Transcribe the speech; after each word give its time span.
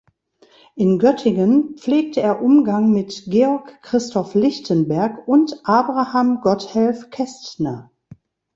In 0.73 0.97
Göttingen 0.97 1.75
pflegte 1.77 2.21
er 2.21 2.41
Umgang 2.41 2.91
mit 2.91 3.25
Georg 3.27 3.83
Christoph 3.83 4.33
Lichtenberg 4.33 5.27
und 5.27 5.61
Abraham 5.63 6.41
Gotthelf 6.41 7.11
Kästner. 7.11 7.91